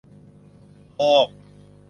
[0.95, 1.27] โฮก!